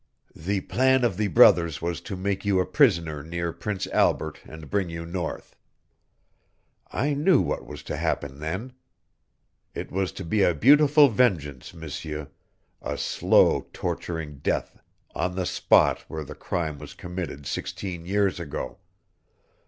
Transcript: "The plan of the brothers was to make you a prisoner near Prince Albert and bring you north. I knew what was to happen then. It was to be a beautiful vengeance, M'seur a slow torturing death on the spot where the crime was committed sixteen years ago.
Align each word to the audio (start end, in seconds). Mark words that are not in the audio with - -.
"The 0.35 0.61
plan 0.61 1.03
of 1.03 1.15
the 1.15 1.27
brothers 1.27 1.79
was 1.79 2.01
to 2.01 2.15
make 2.17 2.43
you 2.43 2.59
a 2.59 2.65
prisoner 2.65 3.21
near 3.21 3.53
Prince 3.53 3.85
Albert 3.93 4.39
and 4.45 4.67
bring 4.67 4.89
you 4.89 5.05
north. 5.05 5.55
I 6.91 7.13
knew 7.13 7.39
what 7.39 7.67
was 7.67 7.83
to 7.83 7.97
happen 7.97 8.39
then. 8.39 8.73
It 9.75 9.91
was 9.91 10.11
to 10.13 10.23
be 10.25 10.41
a 10.41 10.55
beautiful 10.55 11.07
vengeance, 11.09 11.71
M'seur 11.75 12.29
a 12.81 12.97
slow 12.97 13.67
torturing 13.73 14.39
death 14.39 14.79
on 15.13 15.35
the 15.35 15.45
spot 15.45 15.99
where 16.07 16.23
the 16.23 16.33
crime 16.33 16.79
was 16.79 16.95
committed 16.95 17.45
sixteen 17.45 18.07
years 18.07 18.39
ago. 18.39 18.79